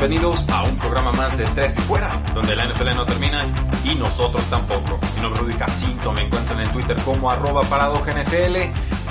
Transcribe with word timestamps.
Bienvenidos 0.00 0.46
a 0.48 0.62
un 0.62 0.76
programa 0.76 1.10
más 1.10 1.36
de 1.36 1.42
Tres 1.42 1.76
y 1.76 1.80
Fuera, 1.80 2.08
donde 2.32 2.54
la 2.54 2.66
NFL 2.66 2.94
no 2.94 3.04
termina 3.04 3.44
y 3.82 3.96
nosotros 3.96 4.44
tampoco. 4.48 5.00
Mi 5.16 5.22
nombre 5.22 5.40
es 5.40 5.46
Rudy 5.48 5.58
Jacinto, 5.58 6.12
me 6.12 6.22
encuentran 6.22 6.60
en 6.60 6.72
Twitter 6.72 6.96
como 7.04 7.28
arroba 7.28 7.62
NFL 7.62 8.56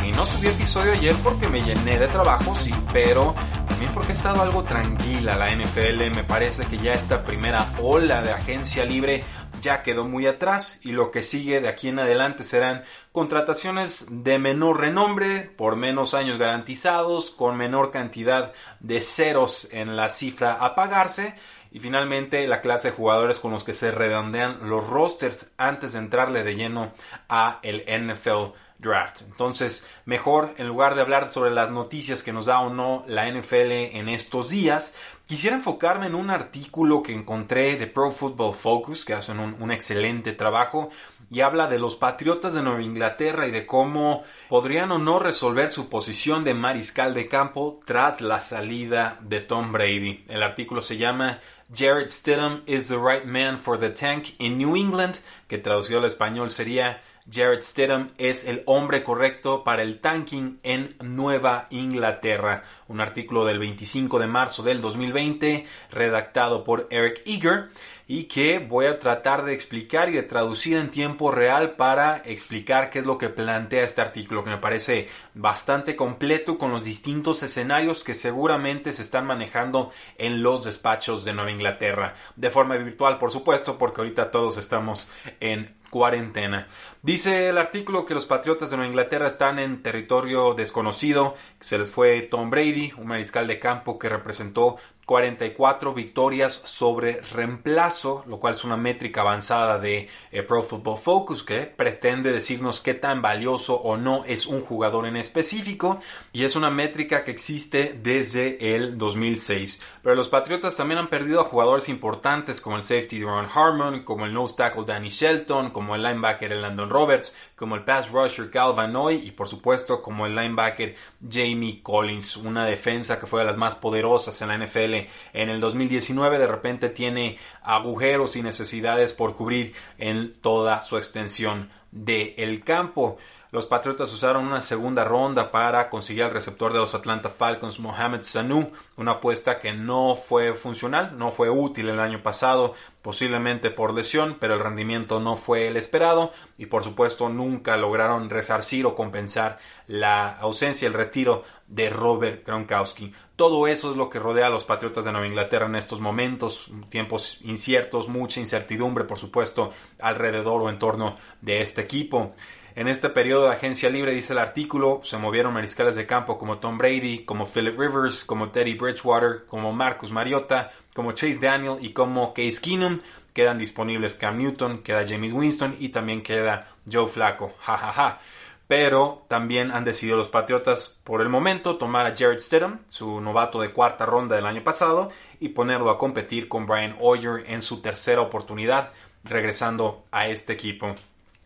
y 0.06 0.12
no 0.14 0.26
subí 0.26 0.48
episodio 0.48 0.94
ayer 0.94 1.14
porque 1.22 1.50
me 1.50 1.60
llené 1.60 1.98
de 1.98 2.08
trabajo, 2.08 2.56
sí, 2.62 2.72
pero 2.94 3.36
también 3.68 3.92
porque 3.94 4.14
ha 4.14 4.16
estado 4.16 4.42
algo 4.42 4.64
tranquila 4.64 5.36
la 5.36 5.50
NFL. 5.50 6.16
Me 6.16 6.24
parece 6.24 6.64
que 6.64 6.78
ya 6.78 6.94
esta 6.94 7.22
primera 7.26 7.68
ola 7.82 8.22
de 8.22 8.32
agencia 8.32 8.86
libre 8.86 9.20
ya 9.68 9.84
quedó 9.84 10.06
muy 10.06 10.26
atrás 10.28 10.80
y 10.84 10.94
lo 10.94 11.12
que 11.12 11.24
sigue 11.24 11.60
de 11.60 11.68
aquí 11.68 11.90
en 11.90 12.00
adelante 12.00 12.46
serán 12.46 12.84
contrataciones 13.12 14.06
de 14.10 14.40
menor 14.40 14.80
renombre, 14.80 15.42
por 15.58 15.76
menos 15.76 16.14
años 16.14 16.38
garantizados, 16.38 17.32
con 17.32 17.58
menor 17.58 17.92
cantidad 17.92 18.54
de 18.80 19.02
ceros 19.02 19.68
en 19.74 19.98
la 19.98 20.10
cifra 20.10 20.54
a 20.54 20.74
pagarse. 20.74 21.36
Y 21.70 21.82
finalmente 21.82 22.48
la 22.48 22.62
clase 22.62 22.92
de 22.92 22.96
jugadores 22.96 23.40
con 23.40 23.52
los 23.52 23.66
que 23.66 23.74
se 23.74 23.92
redondean 23.92 24.70
los 24.70 24.88
rosters 24.88 25.52
antes 25.58 25.94
de 25.94 26.00
entrarle 26.00 26.44
de 26.44 26.56
lleno 26.56 26.94
a 27.28 27.60
el 27.62 27.84
NFL 27.88 28.56
draft. 28.80 29.22
Entonces, 29.22 29.88
mejor 30.06 30.54
en 30.58 30.68
lugar 30.68 30.96
de 30.96 31.02
hablar 31.02 31.30
sobre 31.32 31.52
las 31.52 31.72
noticias 31.72 32.24
que 32.24 32.34
nos 32.34 32.46
da 32.46 32.60
o 32.60 32.70
no 32.70 33.04
la 33.08 33.30
NFL 33.30 33.72
en 33.72 34.10
estos 34.10 34.50
días, 34.50 34.96
quisiera 35.26 35.56
enfocarme 35.56 36.08
en 36.08 36.16
un 36.16 36.30
artículo 36.30 37.02
que 37.02 37.14
encontré 37.14 37.78
de 37.78 37.88
Pro 37.88 38.12
Football 38.12 38.54
Focus, 38.54 39.04
que 39.04 39.14
hacen 39.14 39.40
un, 39.40 39.72
excelente 39.72 40.34
trabajo 40.34 40.90
y 41.30 41.42
habla 41.42 41.68
de 41.68 41.80
los 41.80 41.96
Patriotas 41.96 42.54
de 42.54 42.62
Nueva 42.62 42.82
Inglaterra 42.82 43.48
y 43.48 43.52
de 43.52 43.66
cómo 43.66 44.24
podrían 44.48 44.92
o 44.92 44.98
no 44.98 45.20
resolver 45.20 45.70
su 45.70 45.90
posición 45.90 46.44
de 46.44 46.54
mariscal 46.54 47.14
de 47.14 47.28
campo 47.28 47.80
tras 47.86 48.22
la 48.22 48.40
salida 48.40 49.18
de 49.22 49.42
Tom 49.42 49.72
Brady. 49.74 50.24
El 50.30 50.42
artículo 50.44 50.82
se 50.82 50.98
llama 50.98 51.40
Jared 51.76 52.10
Stidham 52.10 52.64
is 52.66 52.88
the 52.88 52.98
right 52.98 53.26
man 53.26 53.58
for 53.58 53.78
the 53.78 53.90
tank 53.90 54.36
in 54.40 54.58
New 54.58 54.78
England, 54.78 55.16
que 55.50 55.58
traducido 55.58 56.00
al 56.00 56.06
español 56.06 56.50
sería 56.50 57.02
Jared 57.30 57.62
Stidham 57.62 58.08
es 58.18 58.46
el 58.46 58.64
hombre 58.66 59.04
correcto 59.04 59.64
para 59.66 59.82
el 59.82 60.00
tanking 60.00 60.60
en 60.64 60.96
Nueva 61.04 61.68
Inglaterra. 61.72 62.64
Un 62.88 63.02
artículo 63.02 63.44
del 63.46 63.60
25 63.60 64.20
de 64.20 64.28
marzo 64.28 64.64
del 64.64 64.80
2020 64.80 65.66
redactado 65.92 66.64
por 66.64 66.88
Eric 66.90 67.22
Eager 67.26 67.70
y 68.08 68.24
que 68.24 68.60
voy 68.60 68.86
a 68.86 69.00
tratar 69.00 69.44
de 69.44 69.54
explicar 69.54 70.08
y 70.08 70.14
de 70.14 70.24
traducir 70.24 70.78
en 70.78 70.90
tiempo 70.90 71.30
real 71.30 71.76
para 71.76 72.22
explicar 72.24 72.90
qué 72.90 73.00
es 73.00 73.06
lo 73.06 73.18
que 73.18 73.28
plantea 73.28 73.84
este 73.84 74.00
artículo 74.00 74.46
que 74.46 74.50
me 74.50 74.58
parece 74.58 75.10
bastante 75.34 75.98
completo 75.98 76.58
con 76.58 76.72
los 76.72 76.86
distintos 76.86 77.44
escenarios 77.44 78.06
que 78.06 78.14
seguramente 78.14 78.94
se 78.94 79.02
están 79.02 79.28
manejando 79.28 79.92
en 80.18 80.42
los 80.42 80.64
despachos 80.64 81.26
de 81.26 81.34
Nueva 81.34 81.52
Inglaterra 81.52 82.16
de 82.38 82.50
forma 82.50 82.78
virtual 82.78 83.18
por 83.18 83.32
supuesto 83.32 83.78
porque 83.78 84.00
ahorita 84.00 84.32
todos 84.32 84.56
estamos 84.56 85.12
en 85.42 85.76
cuarentena. 85.90 86.68
Dice 87.02 87.50
el 87.50 87.58
artículo 87.58 88.06
que 88.06 88.14
los 88.14 88.26
Patriotas 88.26 88.70
de 88.70 88.78
Nueva 88.78 88.90
Inglaterra 88.90 89.28
están 89.28 89.60
en 89.60 89.82
territorio 89.82 90.54
desconocido, 90.54 91.36
se 91.60 91.78
les 91.78 91.92
fue 91.92 92.22
Tom 92.22 92.50
Brady, 92.50 92.94
un 92.98 93.08
mariscal 93.08 93.48
de 93.48 93.60
campo 93.60 93.98
que 93.98 94.10
representó 94.10 94.78
44 95.08 95.94
victorias 95.94 96.54
sobre 96.54 97.22
reemplazo, 97.22 98.26
lo 98.28 98.42
cual 98.42 98.56
es 98.56 98.66
una 98.66 98.76
métrica 98.76 99.22
avanzada 99.22 99.80
de 99.80 100.10
eh, 100.34 100.44
Pro 100.44 100.64
Football 100.64 100.98
Focus 100.98 101.44
que 101.44 101.62
pretende 101.62 102.34
decirnos 102.34 102.82
qué 102.82 102.94
tan 102.94 103.22
valioso 103.22 103.76
o 103.76 103.96
no 103.96 104.26
es 104.26 104.46
un 104.46 104.60
jugador 104.60 105.06
en 105.06 105.16
específico 105.16 106.02
y 106.34 106.44
es 106.44 106.58
una 106.58 106.70
métrica 106.70 107.24
que 107.24 107.32
existe 107.32 107.98
desde 108.04 108.76
el 108.76 108.98
2006. 108.98 109.82
Pero 110.04 110.14
los 110.14 110.28
Patriotas 110.28 110.76
también 110.76 111.00
han 111.00 111.08
perdido 111.08 111.40
a 111.40 111.46
jugadores 111.46 111.88
importantes 111.88 112.60
como 112.60 112.76
el 112.76 112.84
safety 112.84 113.24
Ron 113.24 113.48
Harmon, 113.48 114.04
como 114.04 114.26
el 114.26 114.34
nose 114.34 114.56
tackle 114.58 114.84
Danny 114.86 115.08
Shelton, 115.08 115.70
como 115.70 115.96
el 115.96 116.04
linebacker 116.04 116.52
Landon 116.52 116.90
Roberts, 116.90 117.34
como 117.56 117.76
el 117.76 117.86
pass 117.86 118.12
rusher 118.12 118.52
Cal 118.52 118.74
Van 118.74 118.92
Noy 118.92 119.26
y 119.26 119.32
por 119.32 119.48
supuesto 119.48 120.02
como 120.02 120.26
el 120.26 120.36
linebacker 120.36 120.96
Jamie 121.32 121.82
Collins, 121.82 122.36
una 122.36 122.66
defensa 122.66 123.22
que 123.22 123.26
fue 123.26 123.40
de 123.40 123.46
las 123.46 123.56
más 123.56 123.76
poderosas 123.76 124.42
en 124.42 124.50
la 124.50 124.58
NFL 124.58 124.97
en 125.34 125.50
el 125.50 125.60
2019 125.60 126.40
de 126.40 126.48
repente 126.48 126.90
tiene 126.90 127.38
agujeros 127.62 128.36
y 128.36 128.42
necesidades 128.42 129.14
por 129.14 129.36
cubrir 129.36 129.74
en 129.98 130.34
toda 130.34 130.82
su 130.82 130.98
extensión 130.98 131.70
del 131.92 132.64
campo. 132.64 133.18
Los 133.50 133.66
Patriotas 133.66 134.14
usaron 134.14 134.46
una 134.46 134.62
segunda 134.62 135.06
ronda 135.06 135.52
para 135.52 135.90
conseguir 135.90 136.24
al 136.24 136.34
receptor 136.34 136.74
de 136.74 136.80
los 136.80 136.94
Atlanta 136.94 137.30
Falcons, 137.30 137.80
Mohamed 137.80 138.24
Sanu, 138.24 138.72
una 138.98 139.14
apuesta 139.14 139.62
que 139.62 139.72
no 139.72 140.18
fue 140.18 140.54
funcional, 140.54 141.18
no 141.18 141.32
fue 141.32 141.50
útil 141.50 141.88
el 141.88 142.02
año 142.02 142.22
pasado, 142.22 142.74
posiblemente 143.02 143.72
por 143.72 143.94
lesión, 143.94 144.36
pero 144.38 144.56
el 144.56 144.60
rendimiento 144.60 145.22
no 145.22 145.38
fue 145.38 145.70
el 145.70 145.78
esperado 145.78 146.34
y 146.58 146.66
por 146.66 146.84
supuesto 146.84 147.30
nunca 147.30 147.78
lograron 147.78 148.30
resarcir 148.30 148.86
o 148.86 148.96
compensar 148.96 149.60
la 149.88 150.28
ausencia, 150.40 150.88
el 150.88 150.94
retiro 150.94 151.46
de 151.68 151.90
Robert 151.90 152.46
Gronkowski. 152.46 153.14
Todo 153.38 153.68
eso 153.68 153.92
es 153.92 153.98
lo 153.98 154.10
que 154.10 154.20
rodea 154.20 154.48
a 154.48 154.50
los 154.50 154.66
Patriotas 154.66 155.06
de 155.06 155.12
Nueva 155.12 155.28
Inglaterra 155.28 155.68
en 155.68 155.76
estos 155.76 156.00
momentos, 156.00 156.72
tiempos 156.90 157.40
inciertos, 157.44 158.10
mucha 158.10 158.40
incertidumbre, 158.40 159.04
por 159.04 159.20
supuesto, 159.20 159.72
alrededor 160.00 160.64
o 160.64 160.70
en 160.70 160.80
torno 160.80 161.18
de 161.42 161.62
este 161.62 161.77
equipo. 161.82 162.34
En 162.78 162.88
este 162.88 163.10
periodo 163.10 163.46
de 163.46 163.56
agencia 163.56 163.90
libre, 163.90 164.12
dice 164.12 164.34
el 164.34 164.40
artículo, 164.40 165.02
se 165.04 165.18
movieron 165.18 165.52
mariscales 165.52 165.96
de 165.96 166.06
campo 166.06 166.38
como 166.38 166.60
Tom 166.60 166.78
Brady, 166.78 167.26
como 167.26 167.48
Philip 167.48 167.76
Rivers, 167.76 168.24
como 168.24 168.52
Teddy 168.52 168.76
Bridgewater, 168.76 169.48
como 169.48 169.74
Marcus 169.74 170.12
Mariota, 170.12 170.72
como 170.94 171.14
Chase 171.14 171.40
Daniel 171.42 171.78
y 171.82 171.94
como 171.94 172.36
Case 172.36 172.62
Keenum. 172.62 173.00
Quedan 173.34 173.58
disponibles 173.58 174.14
Cam 174.14 174.38
Newton, 174.38 174.84
queda 174.84 175.08
James 175.08 175.34
Winston 175.34 175.76
y 175.80 175.90
también 175.90 176.22
queda 176.22 176.68
Joe 176.92 177.08
Flacco. 177.08 177.56
Ja, 177.62 177.80
ja, 177.80 177.92
ja. 177.92 178.20
Pero 178.68 179.26
también 179.28 179.72
han 179.72 179.84
decidido 179.84 180.16
los 180.16 180.30
Patriotas 180.30 181.00
por 181.04 181.22
el 181.22 181.30
momento 181.30 181.78
tomar 181.78 182.06
a 182.06 182.16
Jared 182.16 182.38
Stidham, 182.38 182.82
su 182.90 183.22
novato 183.22 183.60
de 183.60 183.72
cuarta 183.72 184.06
ronda 184.06 184.36
del 184.36 184.46
año 184.46 184.64
pasado, 184.64 185.10
y 185.40 185.50
ponerlo 185.50 185.90
a 185.90 185.98
competir 185.98 186.48
con 186.48 186.68
Brian 186.68 186.96
Hoyer 187.00 187.44
en 187.48 187.64
su 187.64 187.82
tercera 187.82 188.22
oportunidad, 188.22 188.92
regresando 189.24 190.06
a 190.12 190.28
este 190.28 190.54
equipo. 190.54 190.94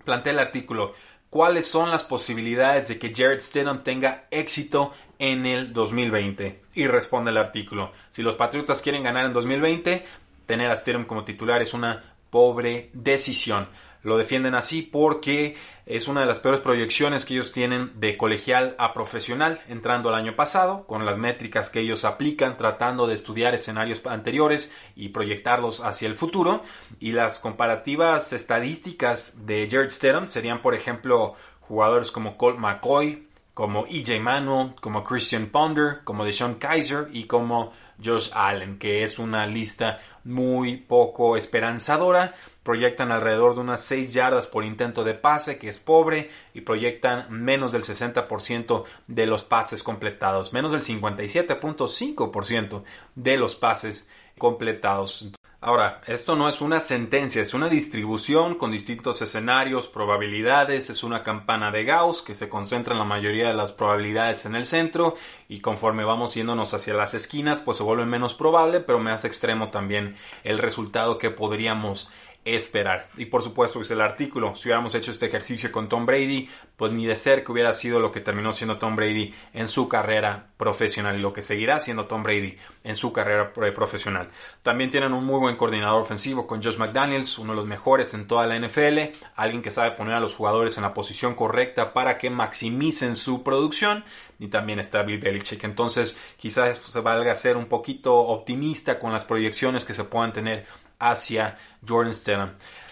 Plantea 0.04 0.34
el 0.34 0.40
artículo 0.40 0.94
cuáles 1.32 1.66
son 1.66 1.90
las 1.90 2.04
posibilidades 2.04 2.90
de 2.90 3.00
que 3.00 3.14
Jared 3.16 3.40
Stidham 3.40 3.84
tenga 3.84 4.28
éxito 4.30 4.92
en 5.18 5.46
el 5.46 5.74
2020. 5.74 6.62
Y 6.76 6.88
responde 6.88 7.32
el 7.32 7.38
artículo, 7.38 7.92
si 8.12 8.22
los 8.22 8.36
Patriotas 8.36 8.82
quieren 8.82 9.04
ganar 9.04 9.26
en 9.26 9.34
2020, 9.34 10.06
tener 10.46 10.70
a 10.70 10.78
Stidham 10.78 11.06
como 11.06 11.24
titular 11.24 11.62
es 11.62 11.74
una 11.74 12.16
pobre 12.30 12.90
decisión. 12.94 13.68
Lo 14.04 14.18
defienden 14.18 14.56
así 14.56 14.82
porque 14.82 15.56
es 15.86 16.08
una 16.08 16.22
de 16.22 16.26
las 16.26 16.40
peores 16.40 16.62
proyecciones 16.62 17.24
que 17.24 17.36
ellos 17.36 17.52
tienen 17.52 17.92
de 18.00 18.18
colegial 18.18 18.76
a 18.80 18.94
profesional 18.94 19.62
entrando 19.68 20.10
al 20.10 20.16
año 20.16 20.36
pasado, 20.36 20.88
con 20.88 21.06
las 21.06 21.18
métricas 21.18 21.70
que 21.70 21.82
ellos 21.82 22.04
aplican 22.04 22.58
tratando 22.58 23.06
de 23.06 23.14
estudiar 23.14 23.54
escenarios 23.54 24.02
anteriores 24.06 24.74
y 24.96 25.10
proyectarlos 25.10 25.82
hacia 25.82 26.08
el 26.08 26.16
futuro. 26.16 26.64
Y 27.00 27.12
las 27.12 27.40
comparativas 27.40 28.34
estadísticas 28.34 29.46
de 29.46 29.68
Jared 29.70 29.90
Stedham 29.90 30.28
serían, 30.28 30.62
por 30.62 30.74
ejemplo, 30.74 31.36
jugadores 31.60 32.12
como 32.12 32.38
Colt 32.38 32.58
McCoy, 32.58 33.28
como 33.54 33.86
EJ 33.86 34.20
Manuel, 34.20 34.74
como 34.82 35.04
Christian 35.04 35.48
Ponder, 35.48 36.04
como 36.04 36.26
Deshaun 36.26 36.56
Kaiser 36.56 37.10
y 37.12 37.26
como 37.26 37.74
Josh 38.04 38.32
Allen, 38.34 38.80
que 38.80 39.04
es 39.04 39.20
una 39.20 39.46
lista 39.46 40.00
muy 40.24 40.78
poco 40.78 41.38
esperanzadora 41.38 42.34
proyectan 42.64 43.12
alrededor 43.12 43.56
de 43.56 43.62
unas 43.62 43.84
6 43.84 44.14
yardas 44.14 44.48
por 44.48 44.64
intento 44.64 45.04
de 45.04 45.14
pase, 45.14 45.58
que 45.58 45.70
es 45.70 45.80
pobre, 45.80 46.30
y 46.54 46.62
proyectan 46.62 47.26
menos 47.30 47.72
del 47.72 47.84
60% 47.84 48.84
de 49.08 49.26
los 49.26 49.44
pases 49.44 49.84
completados, 49.84 50.54
menos 50.54 50.72
del 50.72 50.82
57.5% 50.82 52.84
de 53.16 53.38
los 53.38 53.56
pases 53.56 54.12
completados. 54.38 55.32
Ahora, 55.64 56.02
esto 56.08 56.36
no 56.36 56.50
es 56.50 56.60
una 56.60 56.80
sentencia, 56.80 57.40
es 57.40 57.54
una 57.54 57.70
distribución 57.70 58.56
con 58.56 58.72
distintos 58.72 59.22
escenarios, 59.22 59.88
probabilidades, 59.88 60.90
es 60.90 61.04
una 61.04 61.22
campana 61.22 61.70
de 61.70 61.84
Gauss 61.84 62.24
que 62.24 62.34
se 62.34 62.50
concentra 62.50 62.94
en 62.94 63.00
la 63.00 63.06
mayoría 63.06 63.50
de 63.50 63.54
las 63.54 63.72
probabilidades 63.72 64.48
en 64.48 64.56
el 64.56 64.66
centro 64.66 65.14
y 65.48 65.60
conforme 65.60 66.04
vamos 66.04 66.34
yéndonos 66.34 66.74
hacia 66.74 66.96
las 66.96 67.14
esquinas, 67.14 67.62
pues 67.62 67.78
se 67.78 67.84
vuelve 67.84 68.08
menos 68.08 68.34
probable, 68.34 68.80
pero 68.80 68.98
más 68.98 69.24
extremo 69.24 69.70
también 69.70 70.16
el 70.44 70.58
resultado 70.58 71.20
que 71.20 71.30
podríamos 71.30 72.10
esperar. 72.44 73.10
Y 73.18 73.26
por 73.26 73.44
supuesto, 73.44 73.80
dice 73.80 73.94
el 73.94 74.02
artículo, 74.02 74.56
si 74.56 74.68
hubiéramos 74.68 74.96
hecho 74.96 75.12
este 75.12 75.28
ejercicio 75.28 75.72
con 75.72 75.88
Tom 75.88 76.06
Brady, 76.06 76.50
pues 76.76 76.92
ni 76.92 77.06
de 77.06 77.16
que 77.22 77.52
hubiera 77.52 77.74
sido 77.74 78.00
lo 78.00 78.12
que 78.12 78.20
terminó 78.20 78.52
siendo 78.52 78.80
Tom 78.80 78.96
Brady 78.96 79.34
en 79.54 79.68
su 79.68 79.88
carrera 79.88 80.48
profesional 80.58 81.18
y 81.18 81.22
lo 81.22 81.34
que 81.34 81.44
seguirá 81.44 81.80
siendo 81.80 82.06
Tom 82.06 82.24
Brady 82.24 82.58
en 82.84 82.96
su 82.96 83.14
carrera 83.14 83.54
profesional. 83.54 84.30
También 84.64 84.90
tienen 84.90 85.14
un 85.14 85.24
muy 85.24 85.40
buen 85.40 85.56
coordinador 85.56 86.02
ofensivo 86.02 86.48
con 86.48 86.64
Josh 86.64 86.78
McDaniels, 86.78 87.38
uno 87.38 87.52
de 87.54 87.58
los 87.58 87.68
mejores 87.68 88.14
en 88.16 88.28
toda 88.28 88.48
la 88.48 88.58
NFL, 88.58 89.14
alguien 89.36 89.62
que 89.62 89.72
sabe 89.72 89.92
poner 89.92 90.16
a 90.16 90.20
los 90.20 90.34
jugadores 90.34 90.78
en 90.78 90.84
la 90.84 90.94
posición 90.94 91.36
correcta 91.36 91.94
para 91.94 92.18
que 92.18 92.32
maximicen 92.32 93.16
su 93.18 93.44
producción 93.44 94.04
y 94.40 94.48
también 94.48 94.80
está 94.80 95.04
Bill 95.04 95.20
Belichick. 95.20 95.64
Entonces, 95.64 96.18
quizás 96.38 96.70
esto 96.70 96.92
se 96.92 97.00
valga 97.02 97.36
ser 97.36 97.58
un 97.58 97.68
poquito 97.68 98.16
optimista 98.16 98.98
con 98.98 99.12
las 99.14 99.26
proyecciones 99.26 99.86
que 99.86 99.94
se 99.94 100.04
puedan 100.04 100.34
tener 100.34 100.66
hacia 101.02 101.58
Jordan 101.86 102.16
Stedham. 102.16 102.52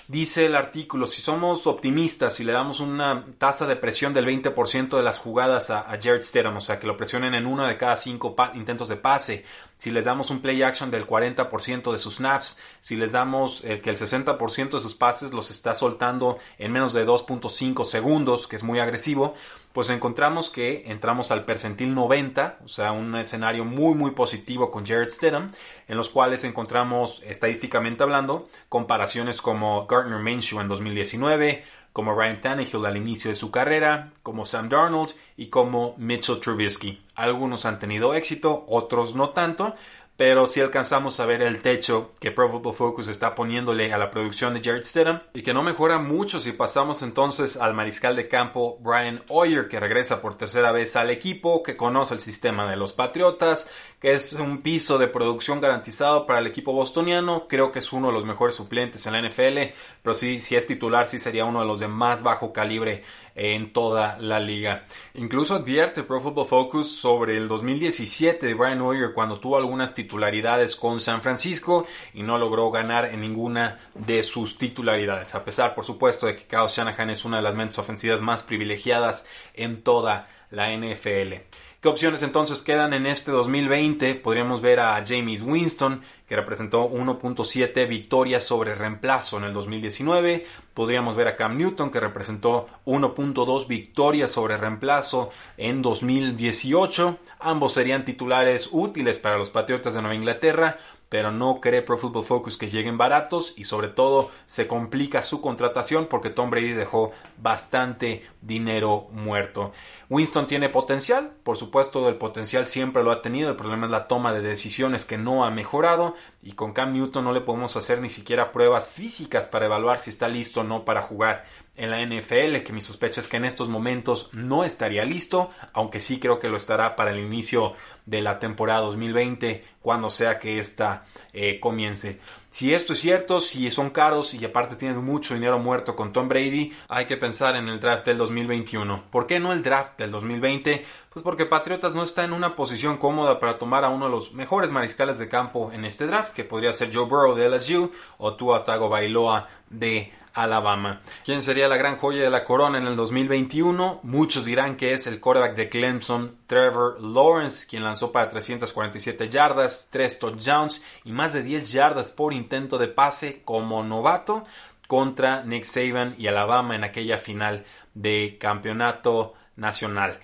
Dice 0.09 0.47
el 0.47 0.55
artículo, 0.55 1.05
si 1.05 1.21
somos 1.21 1.67
optimistas 1.67 2.39
y 2.39 2.43
le 2.43 2.51
damos 2.51 2.79
una 2.79 3.27
tasa 3.37 3.67
de 3.67 3.75
presión 3.75 4.11
del 4.11 4.25
20% 4.25 4.97
de 4.97 5.03
las 5.03 5.19
jugadas 5.19 5.69
a, 5.69 5.83
Jared 6.01 6.23
Stedham, 6.23 6.57
o 6.57 6.61
sea, 6.61 6.79
que 6.79 6.87
lo 6.87 6.97
presionen 6.97 7.35
en 7.35 7.45
uno 7.45 7.67
de 7.67 7.77
cada 7.77 7.95
cinco 7.95 8.35
intentos 8.55 8.87
de 8.87 8.95
pase, 8.95 9.45
si 9.77 9.91
les 9.91 10.05
damos 10.05 10.31
un 10.31 10.41
play 10.41 10.63
action 10.63 10.89
del 10.89 11.05
40% 11.05 11.91
de 11.91 11.99
sus 11.99 12.15
snaps, 12.15 12.59
si 12.79 12.95
les 12.95 13.11
damos 13.11 13.63
el 13.63 13.81
que 13.81 13.91
el 13.91 13.97
60% 13.97 14.71
de 14.71 14.79
sus 14.79 14.95
pases 14.95 15.31
los 15.31 15.51
está 15.51 15.75
soltando 15.75 16.39
en 16.57 16.71
menos 16.71 16.93
de 16.93 17.05
2.5 17.05 17.85
segundos, 17.85 18.47
que 18.47 18.55
es 18.55 18.63
muy 18.63 18.79
agresivo, 18.79 19.35
pues 19.73 19.89
encontramos 19.89 20.49
que 20.49 20.83
entramos 20.87 21.31
al 21.31 21.45
percentil 21.45 21.93
90, 21.93 22.59
o 22.65 22.67
sea, 22.67 22.91
un 22.91 23.15
escenario 23.15 23.65
muy 23.65 23.93
muy 23.93 24.11
positivo 24.11 24.71
con 24.71 24.85
Jared 24.85 25.09
Stidham, 25.09 25.51
en 25.87 25.97
los 25.97 26.09
cuales 26.09 26.43
encontramos 26.43 27.21
estadísticamente 27.25 28.03
hablando 28.03 28.49
comparaciones 28.67 29.41
como 29.41 29.85
Gardner 29.85 30.19
Minshew 30.19 30.59
en 30.59 30.67
2019, 30.67 31.63
como 31.93 32.13
Ryan 32.13 32.41
Tannehill 32.41 32.85
al 32.85 32.97
inicio 32.97 33.29
de 33.29 33.35
su 33.35 33.51
carrera, 33.51 34.11
como 34.23 34.45
Sam 34.45 34.69
Darnold 34.69 35.11
y 35.37 35.47
como 35.47 35.95
Mitchell 35.97 36.39
Trubisky. 36.39 37.01
Algunos 37.15 37.65
han 37.65 37.79
tenido 37.79 38.13
éxito, 38.13 38.65
otros 38.67 39.15
no 39.15 39.31
tanto, 39.31 39.75
pero 40.19 40.47
si 40.47 40.59
alcanzamos 40.59 41.17
a 41.21 41.25
ver 41.25 41.41
el 41.41 41.61
techo 41.61 42.11
que 42.19 42.31
Pro 42.31 42.49
Football 42.49 42.73
Focus 42.73 43.07
está 43.07 43.35
poniéndole 43.35 43.93
a 43.93 43.97
la 43.97 44.11
producción 44.11 44.53
de 44.53 44.61
Jared 44.61 44.83
Stidham 44.83 45.21
y 45.33 45.43
que 45.43 45.53
no 45.53 45.63
mejora 45.63 45.97
mucho 45.97 46.41
si 46.41 46.51
pasamos 46.51 47.03
entonces 47.03 47.55
al 47.55 47.73
mariscal 47.73 48.17
de 48.17 48.27
campo 48.27 48.77
Brian 48.81 49.23
Hoyer 49.29 49.69
que 49.69 49.79
regresa 49.79 50.21
por 50.21 50.37
tercera 50.37 50.73
vez 50.73 50.97
al 50.97 51.09
equipo, 51.09 51.63
que 51.63 51.77
conoce 51.77 52.15
el 52.15 52.19
sistema 52.19 52.69
de 52.69 52.75
los 52.75 52.91
Patriotas, 52.91 53.71
que 54.01 54.11
es 54.11 54.33
un 54.33 54.61
piso 54.61 54.97
de 54.97 55.07
producción 55.07 55.61
garantizado 55.61 56.25
para 56.25 56.39
el 56.39 56.47
equipo 56.47 56.73
bostoniano, 56.73 57.47
creo 57.47 57.71
que 57.71 57.79
es 57.79 57.93
uno 57.93 58.07
de 58.07 58.13
los 58.13 58.25
mejores 58.25 58.55
suplentes 58.55 59.05
en 59.05 59.13
la 59.13 59.21
NFL, 59.21 59.73
pero 60.03 60.13
sí, 60.13 60.41
si 60.41 60.57
es 60.57 60.67
titular 60.67 61.07
sí 61.07 61.17
sería 61.17 61.45
uno 61.45 61.61
de 61.61 61.65
los 61.65 61.79
de 61.79 61.87
más 61.87 62.23
bajo 62.23 62.51
calibre 62.51 63.03
en 63.35 63.71
toda 63.71 64.17
la 64.19 64.39
liga. 64.39 64.85
Incluso 65.13 65.55
advierte 65.55 66.03
Pro 66.03 66.19
Football 66.19 66.47
Focus 66.47 66.91
sobre 66.91 67.37
el 67.37 67.47
2017 67.47 68.45
de 68.45 68.53
Brian 68.53 68.81
Hoyer 68.81 69.13
cuando 69.13 69.39
tuvo 69.39 69.55
algunas 69.55 69.95
titularidades 70.09 70.75
con 70.75 70.99
San 70.99 71.21
Francisco 71.21 71.85
y 72.15 72.23
no 72.23 72.39
logró 72.39 72.71
ganar 72.71 73.05
en 73.05 73.21
ninguna 73.21 73.79
de 73.93 74.23
sus 74.23 74.57
titularidades, 74.57 75.35
a 75.35 75.45
pesar 75.45 75.75
por 75.75 75.85
supuesto 75.85 76.25
de 76.25 76.35
que 76.35 76.45
Kyle 76.45 76.67
Shanahan 76.67 77.11
es 77.11 77.25
una 77.25 77.37
de 77.37 77.43
las 77.43 77.53
mentes 77.53 77.77
ofensivas 77.77 78.19
más 78.19 78.41
privilegiadas 78.41 79.27
en 79.53 79.83
toda 79.83 80.27
la 80.49 80.75
NFL. 80.75 81.35
¿Qué 81.81 81.87
opciones 81.87 82.23
entonces 82.23 82.61
quedan 82.61 82.91
en 82.91 83.05
este 83.05 83.31
2020? 83.31 84.15
Podríamos 84.15 84.59
ver 84.59 84.81
a 84.81 85.01
James 85.07 85.41
Winston, 85.41 86.01
que 86.27 86.35
representó 86.35 86.89
1.7 86.89 87.87
victorias 87.87 88.43
sobre 88.43 88.75
reemplazo 88.75 89.37
en 89.37 89.45
el 89.45 89.53
2019. 89.53 90.45
Podríamos 90.73 91.15
ver 91.15 91.29
a 91.29 91.37
Cam 91.37 91.57
Newton, 91.57 91.89
que 91.89 92.01
representó 92.01 92.67
1.2 92.85 93.65
victorias 93.67 94.29
sobre 94.29 94.57
reemplazo 94.57 95.31
en 95.55 95.81
2018. 95.81 97.17
Ambos 97.39 97.71
serían 97.71 98.03
titulares 98.03 98.67
útiles 98.73 99.19
para 99.19 99.37
los 99.37 99.49
Patriotas 99.49 99.93
de 99.93 100.01
Nueva 100.01 100.15
Inglaterra, 100.15 100.79
pero 101.09 101.31
no 101.31 101.59
cree 101.59 101.81
Pro 101.81 101.97
Football 101.97 102.23
Focus 102.23 102.57
que 102.57 102.69
lleguen 102.69 102.97
baratos 102.97 103.53
y 103.57 103.63
sobre 103.63 103.89
todo 103.89 104.31
se 104.45 104.67
complica 104.67 105.23
su 105.23 105.41
contratación 105.41 106.07
porque 106.07 106.29
Tom 106.29 106.51
Brady 106.51 106.73
dejó 106.73 107.11
bastante 107.37 108.25
dinero 108.41 109.07
muerto. 109.11 109.71
Winston 110.09 110.47
tiene 110.47 110.69
potencial, 110.69 111.33
por 111.43 111.57
supuesto 111.57 112.09
el 112.09 112.15
potencial 112.15 112.65
siempre 112.65 113.03
lo 113.03 113.11
ha 113.11 113.21
tenido, 113.21 113.51
el 113.51 113.55
problema 113.55 113.85
es 113.85 113.91
la 113.91 114.07
toma 114.07 114.33
de 114.33 114.41
decisiones 114.41 115.05
que 115.05 115.19
no 115.19 115.45
ha 115.45 115.51
mejorado 115.51 116.15
y 116.41 116.53
con 116.53 116.73
Cam 116.73 116.93
Newton 116.93 117.23
no 117.23 117.31
le 117.31 117.41
podemos 117.41 117.77
hacer 117.77 118.01
ni 118.01 118.09
siquiera 118.09 118.51
pruebas 118.51 118.89
físicas 118.89 119.47
para 119.47 119.67
evaluar 119.67 119.99
si 119.99 120.09
está 120.09 120.27
listo 120.27 120.61
o 120.61 120.63
no 120.63 120.83
para 120.83 121.03
jugar 121.03 121.45
en 121.75 121.91
la 121.91 122.03
NFL, 122.03 122.63
que 122.63 122.73
mi 122.73 122.81
sospecha 122.81 123.21
es 123.21 123.27
que 123.27 123.37
en 123.37 123.45
estos 123.45 123.69
momentos 123.69 124.29
no 124.33 124.65
estaría 124.65 125.05
listo, 125.05 125.51
aunque 125.71 126.01
sí 126.01 126.19
creo 126.19 126.39
que 126.39 126.49
lo 126.49 126.57
estará 126.57 126.95
para 126.97 127.11
el 127.11 127.19
inicio 127.19 127.73
de 128.05 128.21
la 128.21 128.39
temporada 128.39 128.81
2020, 128.81 129.63
cuando 129.81 130.09
sea 130.09 130.39
que 130.39 130.59
ésta 130.59 131.05
eh, 131.31 131.59
comience. 131.61 132.19
Si 132.49 132.73
esto 132.73 132.93
es 132.93 132.99
cierto, 132.99 133.39
si 133.39 133.69
son 133.69 133.91
caros 133.91 134.33
y 134.33 134.43
aparte 134.43 134.75
tienes 134.75 134.97
mucho 134.97 135.35
dinero 135.35 135.59
muerto 135.59 135.95
con 135.95 136.11
Tom 136.11 136.27
Brady, 136.27 136.73
hay 136.87 137.05
que 137.05 137.15
pensar 137.15 137.55
en 137.55 137.69
el 137.69 137.79
draft 137.79 138.05
del 138.07 138.17
2021. 138.17 139.03
¿Por 139.11 139.27
qué 139.27 139.39
no 139.39 139.53
el 139.53 139.61
draft 139.61 139.99
del 139.99 140.09
2020? 140.09 140.83
Pues 141.11 141.23
porque 141.23 141.45
Patriotas 141.45 141.93
no 141.93 142.03
está 142.03 142.23
en 142.23 142.33
una 142.33 142.55
posición 142.55 142.97
cómoda 142.97 143.39
para 143.39 143.59
tomar 143.59 143.83
a 143.83 143.89
uno 143.89 144.05
de 144.05 144.11
los 144.11 144.33
mejores 144.33 144.71
mariscales 144.71 145.19
de 145.19 145.29
campo 145.29 145.71
en 145.71 145.85
este 145.85 146.07
draft, 146.07 146.33
que 146.33 146.43
podría 146.43 146.73
ser 146.73 146.89
Joe 146.91 147.05
Burrow 147.05 147.35
de 147.35 147.49
LSU 147.49 147.91
o 148.17 148.33
Tua 148.33 148.63
Tagovailoa 148.63 149.47
de 149.69 150.11
Alabama. 150.43 151.01
¿Quién 151.25 151.41
sería 151.41 151.67
la 151.67 151.75
gran 151.75 151.97
joya 151.97 152.23
de 152.23 152.29
la 152.29 152.45
corona 152.45 152.77
en 152.77 152.87
el 152.87 152.95
2021? 152.95 153.99
Muchos 154.03 154.45
dirán 154.45 154.77
que 154.77 154.93
es 154.93 155.05
el 155.05 155.19
quarterback 155.19 155.55
de 155.55 155.67
Clemson, 155.67 156.37
Trevor 156.47 157.01
Lawrence, 157.01 157.67
quien 157.67 157.83
lanzó 157.83 158.11
para 158.11 158.29
347 158.29 159.27
yardas, 159.27 159.89
3 159.91 160.19
touchdowns 160.19 160.81
y 161.03 161.11
más 161.11 161.33
de 161.33 161.43
10 161.43 161.71
yardas 161.71 162.11
por 162.11 162.33
intento 162.33 162.77
de 162.77 162.87
pase 162.87 163.41
como 163.43 163.83
novato 163.83 164.45
contra 164.87 165.43
Nick 165.43 165.65
Saban 165.65 166.15
y 166.17 166.27
Alabama 166.27 166.75
en 166.75 166.83
aquella 166.83 167.17
final 167.17 167.65
de 167.93 168.37
campeonato 168.39 169.33
nacional. 169.57 170.19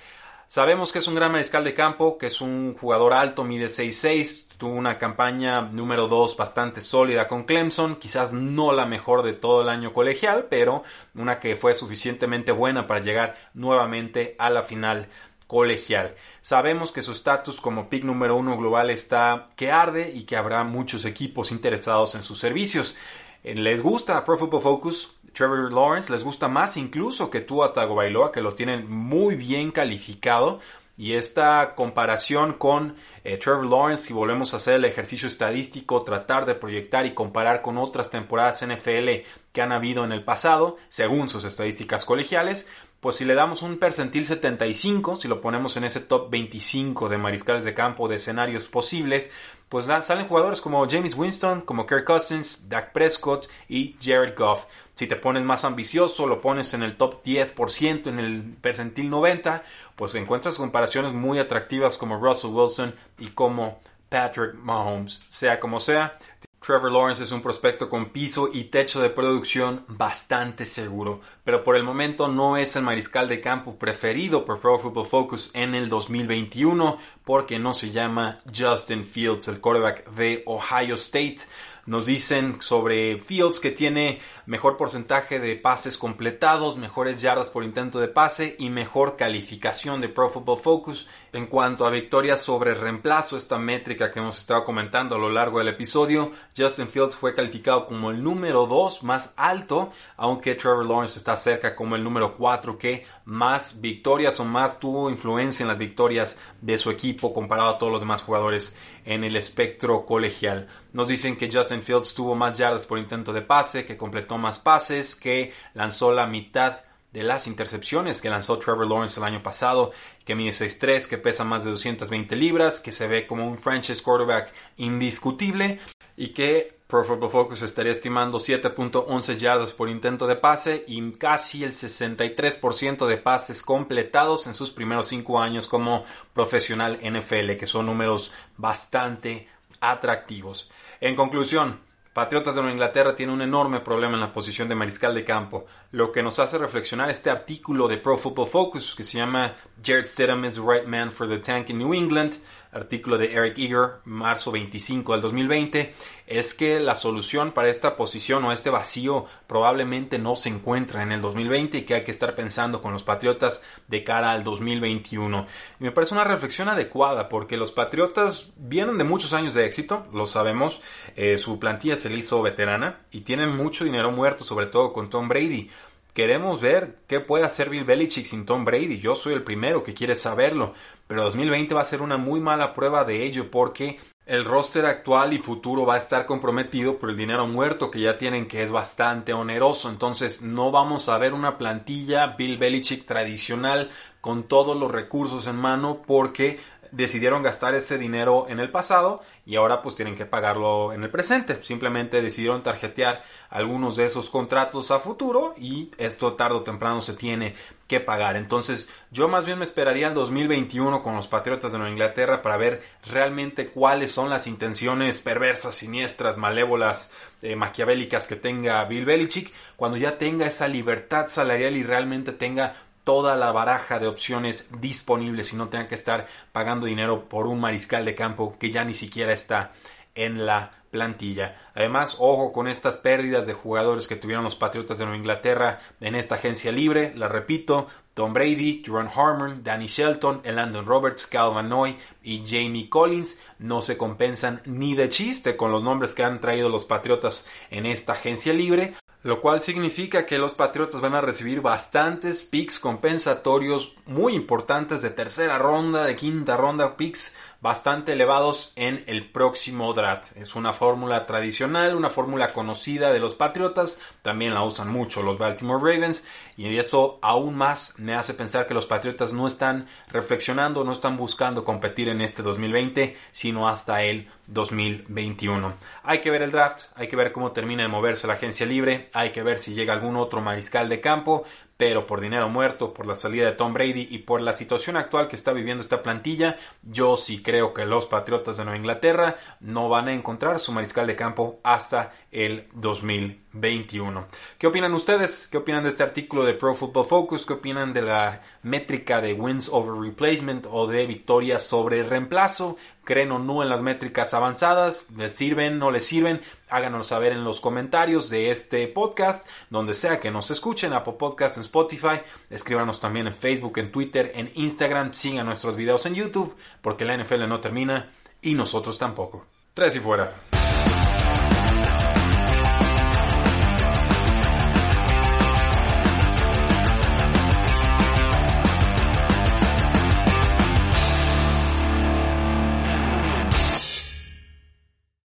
Sabemos 0.48 0.94
que 0.94 1.00
es 1.00 1.08
un 1.08 1.16
gran 1.16 1.34
mariscal 1.34 1.66
de 1.66 1.74
campo, 1.74 2.18
que 2.18 2.28
es 2.28 2.40
un 2.40 2.78
jugador 2.80 3.14
alto, 3.14 3.44
mide 3.44 3.66
6'6, 3.66 4.45
Tuvo 4.58 4.74
una 4.74 4.98
campaña 4.98 5.62
número 5.62 6.08
2 6.08 6.38
bastante 6.38 6.82
sólida 6.82 7.28
con 7.28 7.44
Clemson, 7.44 7.98
quizás 7.98 8.32
no 8.32 8.72
la 8.72 8.86
mejor 8.86 9.24
de 9.24 9.34
todo 9.34 9.62
el 9.62 9.70
año 9.70 9.92
colegial, 9.92 10.48
pero 10.50 10.84
una 11.14 11.40
que 11.40 11.58
fue 11.58 11.76
suficientemente 11.76 12.54
buena 12.54 12.88
para 12.88 13.02
llegar 13.02 13.36
nuevamente 13.54 14.36
a 14.40 14.50
la 14.50 14.64
final 14.64 15.10
colegial. 15.48 16.16
Sabemos 16.42 16.92
que 16.92 17.04
su 17.04 17.12
estatus 17.12 17.60
como 17.60 17.90
pick 17.90 18.04
número 18.04 18.36
uno 18.36 18.58
global 18.58 18.90
está 18.90 19.50
que 19.56 19.72
arde 19.72 20.12
y 20.16 20.24
que 20.24 20.38
habrá 20.38 20.64
muchos 20.64 21.04
equipos 21.06 21.52
interesados 21.52 22.16
en 22.16 22.24
sus 22.24 22.40
servicios. 22.40 22.96
Eh, 23.44 23.56
les 23.56 23.84
gusta 23.84 24.24
Pro 24.24 24.38
Football 24.38 24.62
Focus, 24.62 25.14
Trevor 25.34 25.72
Lawrence, 25.72 26.12
les 26.12 26.24
gusta 26.24 26.48
más 26.48 26.78
incluso 26.78 27.30
que 27.30 27.42
Tua 27.42 27.74
Tagovailoa, 27.74 28.32
que 28.32 28.42
lo 28.42 28.54
tienen 28.54 28.90
muy 28.90 29.36
bien 29.36 29.72
calificado 29.72 30.62
y 30.98 31.14
esta 31.14 31.76
comparación 31.76 32.54
con 32.54 32.96
eh, 33.24 33.38
Trevor 33.38 33.66
Lawrence, 33.66 34.08
si 34.08 34.14
volvemos 34.14 34.54
a 34.54 34.58
hacer 34.58 34.76
el 34.76 34.86
ejercicio 34.86 35.28
estadístico, 35.28 36.04
tratar 36.04 36.46
de 36.46 36.56
proyectar 36.56 37.06
y 37.06 37.14
comparar 37.14 37.62
con 37.62 37.78
otras 37.78 38.10
temporadas 38.10 38.66
NFL 38.66 39.10
que 39.52 39.62
han 39.62 39.72
habido 39.72 40.06
en 40.06 40.12
el 40.12 40.24
pasado, 40.24 40.78
según 40.90 41.30
sus 41.30 41.44
estadísticas 41.44 42.06
colegiales, 42.06 42.68
pues 43.06 43.18
si 43.18 43.26
le 43.26 43.36
damos 43.36 43.62
un 43.62 43.78
percentil 43.78 44.26
75, 44.26 45.18
si 45.18 45.28
lo 45.28 45.42
ponemos 45.42 45.78
en 45.78 45.84
ese 45.84 46.00
top 46.00 46.30
25 46.32 47.08
de 47.08 47.18
mariscales 47.18 47.64
de 47.64 47.74
campo 47.74 48.08
de 48.08 48.16
escenarios 48.16 48.68
posibles, 48.68 49.32
pues 49.70 49.86
salen 49.86 50.28
jugadores 50.28 50.62
como 50.62 50.88
James 50.90 51.16
Winston, 51.16 51.62
como 51.62 51.86
Kirk 51.86 52.06
Cousins, 52.06 52.68
Dak 52.70 52.94
Prescott 52.94 53.48
y 53.68 53.96
Jared 54.02 54.36
Goff. 54.36 54.66
Si 54.96 55.08
te 55.08 55.16
pones 55.18 55.44
más 55.44 55.66
ambicioso, 55.66 56.26
lo 56.26 56.42
pones 56.42 56.74
en 56.74 56.84
el 56.84 56.96
top 56.96 57.24
10%, 57.24 58.08
en 58.08 58.20
el 58.20 58.44
percentil 58.62 59.10
90, 59.10 59.64
pues 59.96 60.16
encuentras 60.16 60.56
comparaciones 60.56 61.14
muy 61.14 61.38
atractivas 61.38 61.98
como 61.98 62.18
Russell 62.18 62.52
Wilson 62.52 62.96
y 63.20 63.28
como 63.28 63.80
Patrick 64.10 64.56
Mahomes. 64.56 65.26
Sea 65.30 65.60
como 65.60 65.80
sea, 65.80 66.18
Trevor 66.66 66.92
Lawrence 66.92 67.22
es 67.22 67.32
un 67.32 67.44
prospecto 67.44 67.88
con 67.88 68.10
piso 68.10 68.50
y 68.52 68.66
techo 68.66 69.00
de 69.00 69.12
producción 69.12 69.86
bastante 69.88 70.66
seguro, 70.66 71.22
pero 71.44 71.64
por 71.64 71.76
el 71.76 71.84
momento 71.84 72.28
no 72.28 72.58
es 72.58 72.76
el 72.76 72.82
mariscal 72.82 73.28
de 73.28 73.40
campo 73.40 73.76
preferido 73.76 74.46
por 74.46 74.60
Pro 74.60 74.80
Football 74.80 75.06
Focus 75.06 75.52
en 75.54 75.76
el 75.76 75.90
2021 75.90 76.98
porque 77.24 77.60
no 77.60 77.74
se 77.74 77.92
llama 77.92 78.40
Justin 78.52 79.06
Fields, 79.06 79.48
el 79.48 79.62
quarterback 79.62 80.10
de 80.10 80.42
Ohio 80.48 80.96
State. 80.96 81.42
Nos 81.86 82.08
dicen 82.08 82.58
sobre 82.62 83.20
Fields 83.20 83.60
que 83.60 83.70
tiene 83.70 84.20
mejor 84.46 84.78
porcentaje 84.78 85.40
de 85.40 85.56
pases 85.56 85.98
completados, 85.98 86.78
mejores 86.78 87.22
yardas 87.22 87.50
por 87.50 87.64
intento 87.64 88.00
de 88.00 88.08
pase 88.08 88.56
y 88.60 88.70
mejor 88.70 89.16
calificación 89.16 90.02
de 90.02 90.10
Pro 90.10 90.30
Football 90.30 90.60
Focus. 90.60 91.08
En 91.34 91.48
cuanto 91.48 91.86
a 91.86 91.90
victorias 91.90 92.42
sobre 92.42 92.74
reemplazo, 92.74 93.38
esta 93.38 93.58
métrica 93.58 94.12
que 94.12 94.20
hemos 94.20 94.38
estado 94.38 94.64
comentando 94.64 95.16
a 95.16 95.20
lo 95.20 95.30
largo 95.30 95.60
del 95.60 95.70
episodio, 95.70 96.32
Justin 96.56 96.88
Fields 96.88 97.16
fue 97.16 97.36
calificado 97.36 97.88
como 97.88 98.12
el 98.12 98.24
número 98.24 98.66
2 98.68 99.04
más 99.04 99.34
alto, 99.36 99.92
aunque 100.18 100.56
Trevor 100.56 100.86
Lawrence 100.86 101.18
está 101.18 101.36
cerca 101.36 101.76
como 101.76 101.96
el 101.96 102.04
número 102.04 102.38
4 102.38 102.78
que 102.78 103.06
más 103.26 103.82
victorias 103.82 104.40
o 104.40 104.46
más 104.46 104.80
tuvo 104.80 105.10
influencia 105.10 105.64
en 105.64 105.68
las 105.68 105.80
victorias 105.80 106.40
de 106.62 106.78
su 106.78 106.92
equipo 106.92 107.34
comparado 107.34 107.70
a 107.70 107.78
todos 107.78 107.92
los 107.92 108.02
demás 108.02 108.22
jugadores 108.22 108.76
en 109.06 109.24
el 109.24 109.36
espectro 109.36 110.06
colegial. 110.06 110.68
Nos 110.94 111.08
dicen 111.08 111.38
que 111.38 111.50
Justin 111.52 111.84
Fields 111.84 112.16
tuvo 112.16 112.36
más 112.36 112.58
yardas 112.58 112.88
por 112.88 112.98
intento 112.98 113.32
de 113.34 113.42
pase, 113.42 113.86
que 113.86 113.98
completó 113.98 114.35
más 114.38 114.60
pases, 114.60 115.16
que 115.16 115.54
lanzó 115.74 116.12
la 116.12 116.28
mitad 116.28 116.80
de 117.16 117.24
las 117.24 117.48
intercepciones 117.48 118.22
que 118.22 118.30
lanzó 118.30 118.60
Trevor 118.60 118.90
Lawrence 118.90 119.22
el 119.22 119.26
año 119.26 119.42
pasado, 119.42 119.94
que 120.26 120.36
mide 120.36 120.52
6'3, 120.52 121.08
que 121.08 121.18
pesa 121.18 121.46
más 121.46 121.64
de 121.64 121.72
220 121.72 122.36
libras, 122.36 122.82
que 122.82 122.92
se 122.92 123.08
ve 123.08 123.26
como 123.26 123.48
un 123.48 123.58
franchise 123.58 124.04
quarterback 124.04 124.52
indiscutible 124.76 125.80
y 126.18 126.34
que 126.34 126.76
Pro 126.88 127.06
Football 127.06 127.32
Focus 127.32 127.62
estaría 127.62 127.94
estimando 127.94 128.38
7.11 128.38 129.38
yardas 129.38 129.72
por 129.72 129.88
intento 129.88 130.28
de 130.28 130.36
pase 130.36 130.84
y 130.88 131.14
casi 131.14 131.64
el 131.64 131.72
63% 131.72 133.08
de 133.08 133.18
pases 133.18 133.62
completados 133.62 134.46
en 134.48 134.54
sus 134.54 134.72
primeros 134.72 135.08
5 135.08 135.40
años 135.40 135.68
como 135.68 136.04
profesional 136.34 137.00
NFL, 137.02 137.56
que 137.58 137.66
son 137.66 137.86
números 137.86 138.34
bastante 138.58 139.48
atractivos. 139.80 140.70
En 141.00 141.16
conclusión, 141.16 141.80
Patriotas 142.16 142.56
de 142.56 142.62
Nueva 142.62 142.74
Inglaterra 142.74 143.14
tiene 143.14 143.34
un 143.34 143.42
enorme 143.42 143.82
problema 143.82 144.14
en 144.14 144.22
la 144.22 144.32
posición 144.32 144.70
de 144.70 144.76
mariscal 144.76 145.14
de 145.14 145.26
campo, 145.26 145.66
lo 145.92 146.14
que 146.14 146.24
nos 146.24 146.40
hace 146.40 146.58
reflexionar 146.58 147.10
este 147.10 147.30
artículo 147.30 147.90
de 147.90 147.98
Pro 147.98 148.18
Football 148.18 148.48
Focus 148.48 148.96
que 148.96 149.04
se 149.04 149.18
llama 149.18 149.54
Jared 149.84 150.06
Stidham 150.06 150.46
is 150.46 150.54
the 150.54 150.62
right 150.62 150.88
man 150.88 151.12
for 151.12 151.28
the 151.28 151.40
tank 151.40 151.70
in 151.70 151.78
New 151.78 151.94
England, 151.94 152.36
artículo 152.76 153.18
de 153.18 153.34
Eric 153.34 153.58
Eager, 153.58 154.02
marzo 154.04 154.52
25 154.52 155.14
del 155.14 155.22
2020, 155.22 155.94
es 156.28 156.54
que 156.54 156.80
la 156.80 156.96
solución 156.96 157.52
para 157.52 157.70
esta 157.70 157.96
posición 157.96 158.44
o 158.44 158.52
este 158.52 158.70
vacío 158.70 159.26
probablemente 159.48 160.20
no 160.20 160.36
se 160.36 160.50
encuentra 160.50 161.02
en 161.02 161.12
el 161.12 161.22
2020 161.22 161.78
y 161.78 161.82
que 161.84 161.96
hay 161.96 162.04
que 162.04 162.12
estar 162.12 162.36
pensando 162.36 162.82
con 162.82 162.92
los 162.92 163.04
Patriotas 163.04 163.64
de 163.88 164.04
cara 164.04 164.32
al 164.32 164.44
2021. 164.44 165.48
me 165.80 165.92
parece 165.92 166.14
una 166.14 166.24
reflexión 166.24 166.68
adecuada 166.68 167.30
porque 167.30 167.58
los 167.58 167.72
Patriotas 167.72 168.52
vienen 168.58 168.98
de 168.98 169.04
muchos 169.04 169.34
años 169.34 169.54
de 169.54 169.66
éxito, 169.66 170.06
lo 170.12 170.28
sabemos, 170.28 170.82
eh, 171.16 171.38
su 171.38 171.60
plantilla 171.60 171.96
se 171.96 172.10
le 172.10 172.18
hizo 172.18 172.42
veterana 172.42 173.00
y 173.12 173.22
tienen 173.22 173.56
mucho 173.56 173.86
dinero 173.86 174.12
muerto, 174.12 174.44
sobre 174.44 174.66
todo 174.66 174.92
con 174.92 175.10
Tom 175.10 175.28
Brady. 175.30 175.70
Queremos 176.16 176.62
ver 176.62 177.00
qué 177.08 177.20
puede 177.20 177.44
hacer 177.44 177.70
Bill 177.70 177.84
Belichick 177.84 178.26
sin 178.26 178.46
Tom 178.46 178.64
Brady. 178.64 179.00
Yo 179.00 179.16
soy 179.16 179.34
el 179.34 179.44
primero 179.44 179.84
que 179.84 179.94
quiere 179.94 180.16
saberlo. 180.16 180.74
Pero 181.08 181.26
2020 181.26 181.76
va 181.76 181.82
a 181.82 181.86
ser 181.86 182.02
una 182.02 182.16
muy 182.16 182.40
mala 182.40 182.74
prueba 182.74 183.04
de 183.04 183.26
ello 183.26 183.52
porque 183.52 184.00
el 184.26 184.46
roster 184.46 184.86
actual 184.86 185.34
y 185.34 185.40
futuro 185.40 185.86
va 185.86 185.96
a 185.96 185.98
estar 185.98 186.26
comprometido 186.26 186.98
por 187.00 187.10
el 187.10 187.18
dinero 187.18 187.46
muerto 187.48 187.92
que 187.92 188.00
ya 188.00 188.18
tienen 188.18 188.48
que 188.48 188.64
es 188.64 188.72
bastante 188.72 189.34
oneroso. 189.34 189.90
Entonces 189.90 190.42
no 190.42 190.72
vamos 190.72 191.10
a 191.10 191.18
ver 191.18 191.34
una 191.34 191.58
plantilla 191.58 192.28
Bill 192.28 192.58
Belichick 192.58 193.06
tradicional 193.06 193.92
con 194.22 194.44
todos 194.44 194.76
los 194.80 194.90
recursos 194.90 195.48
en 195.48 195.58
mano 195.58 196.02
porque 196.08 196.62
decidieron 196.96 197.44
gastar 197.44 197.76
ese 197.76 197.98
dinero 197.98 198.46
en 198.48 198.60
el 198.60 198.72
pasado 198.72 199.22
y 199.46 199.58
ahora 199.58 199.82
pues 199.82 199.96
tienen 199.96 200.16
que 200.16 200.26
pagarlo 200.26 200.94
en 200.94 201.04
el 201.04 201.10
presente. 201.10 201.62
Simplemente 201.64 202.22
decidieron 202.22 202.64
tarjetear 202.64 203.22
algunos 203.50 203.96
de 203.96 204.06
esos 204.06 204.30
contratos 204.30 204.92
a 204.92 205.00
futuro 205.00 205.54
y 205.58 205.92
esto 205.98 206.34
tarde 206.34 206.56
o 206.56 206.64
temprano 206.64 207.02
se 207.02 207.14
tiene 207.14 207.54
que 207.88 208.00
pagar. 208.00 208.36
Entonces 208.38 208.90
yo 209.12 209.28
más 209.28 209.46
bien 209.46 209.60
me 209.60 209.66
esperaría 209.66 210.08
el 210.08 210.14
2021 210.14 211.04
con 211.04 211.16
los 211.16 211.28
Patriotas 211.28 211.72
de 211.72 211.78
Nueva 211.78 211.92
Inglaterra 211.92 212.42
para 212.42 212.58
ver 212.58 212.82
realmente 213.06 213.68
cuáles 213.68 214.12
son 214.12 214.30
las 214.30 214.48
intenciones 214.48 215.22
perversas, 215.22 215.76
siniestras, 215.76 216.38
malévolas, 216.38 217.12
eh, 217.42 217.56
maquiavélicas 217.56 218.28
que 218.28 218.38
tenga 218.38 218.84
Bill 218.86 219.06
Belichick 219.06 219.54
cuando 219.76 219.98
ya 219.98 220.18
tenga 220.18 220.48
esa 220.48 220.68
libertad 220.68 221.28
salarial 221.28 221.76
y 221.76 221.84
realmente 221.84 222.32
tenga 222.32 222.74
toda 223.06 223.38
la 223.38 223.54
baraja 223.54 224.00
de 224.00 224.08
opciones 224.08 224.70
disponibles 224.82 225.54
y 225.54 225.56
no 225.56 225.70
tengan 225.70 225.88
que 225.88 225.96
estar 225.96 226.28
pagando 226.52 226.88
dinero 226.88 227.30
por 227.30 227.48
un 227.48 227.62
mariscal 227.62 228.04
de 228.04 228.16
campo 228.16 228.58
que 228.60 228.72
ya 228.72 228.84
ni 228.84 228.94
siquiera 228.94 229.32
está 229.32 229.72
en 230.16 230.46
la 230.46 230.72
plantilla. 230.92 231.56
Además, 231.76 232.18
ojo 232.20 232.52
con 232.52 232.68
estas 232.68 232.98
pérdidas 232.98 233.46
de 233.46 233.54
jugadores 233.54 234.08
que 234.08 234.16
tuvieron 234.16 234.44
los 234.44 234.56
Patriotas 234.56 234.98
de 234.98 235.06
Nueva 235.06 235.18
Inglaterra 235.18 235.80
en 236.00 236.16
esta 236.16 236.36
agencia 236.36 236.72
libre. 236.72 237.14
La 237.16 237.28
repito, 237.28 237.88
Tom 238.14 238.34
Brady, 238.34 238.82
Jerome 238.84 239.10
Harmon, 239.14 239.62
Danny 239.62 239.88
Shelton, 239.88 240.42
Landon 240.46 240.86
Roberts, 240.86 241.28
Calvin 241.28 241.68
Noy 241.68 241.98
y 242.24 242.44
Jamie 242.48 242.90
Collins 242.90 243.42
no 243.60 243.82
se 243.82 243.98
compensan 243.98 244.62
ni 244.66 244.96
de 244.96 245.10
chiste 245.10 245.58
con 245.58 245.70
los 245.70 245.84
nombres 245.84 246.16
que 246.16 246.24
han 246.24 246.40
traído 246.40 246.70
los 246.70 246.86
Patriotas 246.86 247.46
en 247.70 247.86
esta 247.86 248.14
agencia 248.14 248.54
libre 248.54 248.96
lo 249.26 249.42
cual 249.42 249.60
significa 249.60 250.24
que 250.28 250.38
los 250.38 250.54
Patriotas 250.54 251.02
van 251.02 251.16
a 251.16 251.20
recibir 251.20 251.60
bastantes 251.60 252.44
picks 252.44 252.78
compensatorios 252.78 253.96
muy 254.06 254.36
importantes 254.36 255.02
de 255.02 255.10
tercera 255.10 255.58
ronda, 255.58 256.06
de 256.06 256.16
quinta 256.16 256.56
ronda, 256.56 256.96
picks 256.96 257.34
bastante 257.66 258.14
elevados 258.14 258.72
en 258.76 259.04
el 259.08 259.28
próximo 259.32 259.92
draft. 259.96 260.38
Es 260.38 260.54
una 260.54 260.72
fórmula 260.72 261.24
tradicional, 261.24 261.96
una 261.96 262.12
fórmula 262.12 262.54
conocida 262.54 263.12
de 263.12 263.18
los 263.18 263.34
Patriotas, 263.34 264.00
también 264.22 264.54
la 264.54 264.62
usan 264.62 264.88
mucho 264.88 265.24
los 265.24 265.40
Baltimore 265.40 265.80
Ravens 265.80 266.28
y 266.58 266.78
eso 266.78 267.18
aún 267.24 267.58
más 267.58 267.96
me 267.98 268.14
hace 268.14 268.36
pensar 268.36 268.68
que 268.68 268.76
los 268.76 268.86
Patriotas 268.86 269.34
no 269.34 269.48
están 269.48 269.88
reflexionando, 270.10 270.84
no 270.84 270.92
están 270.92 271.18
buscando 271.18 271.66
competir 271.66 272.08
en 272.10 272.22
este 272.22 272.44
2020, 272.44 273.18
sino 273.32 273.68
hasta 273.68 274.04
el 274.04 274.30
2021. 274.46 275.74
Hay 276.04 276.22
que 276.22 276.30
ver 276.30 276.44
el 276.44 276.52
draft, 276.52 276.84
hay 276.96 277.08
que 277.08 277.16
ver 277.16 277.32
cómo 277.32 277.52
termina 277.52 277.82
de 277.82 277.90
moverse 277.90 278.28
la 278.28 278.34
agencia 278.34 278.68
libre, 278.68 279.10
hay 279.12 279.32
que 279.32 279.42
ver 279.42 279.60
si 279.60 279.74
llega 279.74 279.94
algún 279.94 280.18
otro 280.18 280.40
mariscal 280.40 280.88
de 280.88 281.02
campo, 281.02 281.46
pero 281.78 282.08
por 282.08 282.22
dinero 282.22 282.48
muerto, 282.48 282.94
por 282.94 283.06
la 283.06 283.16
salida 283.16 283.46
de 283.46 283.52
Tom 283.52 283.74
Brady 283.74 284.08
y 284.10 284.20
por 284.20 284.40
la 284.42 284.54
situación 284.54 284.96
actual 284.96 285.28
que 285.28 285.36
está 285.36 285.52
viviendo 285.52 285.82
esta 285.82 286.04
plantilla, 286.04 286.58
yo 286.84 287.18
sí 287.18 287.44
creo 287.44 287.74
que 287.74 287.86
los 287.86 288.06
Patriotas 288.06 288.58
de 288.58 288.64
Nueva 288.64 288.78
Inglaterra 288.78 289.36
no 289.60 289.90
van 289.90 290.08
a 290.08 290.14
encontrar 290.14 290.60
su 290.60 290.72
mariscal 290.72 291.08
de 291.08 291.18
campo 291.18 291.60
hasta 291.64 292.14
el 292.32 292.68
2021. 292.74 294.28
¿Qué 294.58 294.68
opinan 294.68 294.94
ustedes? 294.94 295.48
¿Qué 295.50 295.58
opinan 295.58 295.84
de 295.84 295.90
este 295.90 296.04
artículo 296.04 296.46
de 296.46 296.54
Pro 296.54 296.76
Football 296.76 297.08
Focus? 297.08 297.46
¿Qué 297.46 297.54
opinan 297.54 297.94
de 297.94 298.04
la 298.04 298.42
métrica 298.64 299.20
de 299.20 299.34
wins 299.34 299.70
over 299.72 300.02
replacement 300.02 300.68
o 300.72 300.88
de 300.88 301.06
victorias 301.06 301.64
sobre 301.64 302.04
reemplazo? 302.04 302.78
¿Creen 303.04 303.32
o 303.32 303.40
no 303.40 303.62
en 303.62 303.70
las 303.70 303.82
métricas 303.82 304.34
avanzadas? 304.34 305.06
¿Les 305.16 305.34
sirven? 305.34 305.78
¿No 305.78 305.92
les 305.92 306.06
sirven? 306.06 306.42
Háganos 306.76 307.08
saber 307.08 307.32
en 307.32 307.46
los 307.46 307.62
comentarios 307.62 308.30
de 308.30 308.52
este 308.52 308.86
podcast, 308.90 309.48
donde 309.70 309.94
sea 309.94 310.20
que 310.20 310.30
nos 310.30 310.52
escuchen, 310.52 310.92
Apple 310.92 311.14
Podcast, 311.18 311.56
en 311.56 311.62
Spotify. 311.62 312.20
Escríbanos 312.50 313.00
también 313.00 313.28
en 313.28 313.34
Facebook, 313.34 313.78
en 313.78 313.94
Twitter, 313.94 314.34
en 314.36 314.52
Instagram. 314.56 315.14
Sigan 315.14 315.46
nuestros 315.46 315.78
videos 315.78 316.06
en 316.06 316.16
YouTube, 316.16 316.54
porque 316.82 317.06
la 317.06 317.16
NFL 317.16 317.48
no 317.48 317.62
termina 317.62 318.12
y 318.42 318.56
nosotros 318.56 318.98
tampoco. 318.98 319.46
Tres 319.74 319.96
y 319.96 320.02
fuera. 320.02 320.36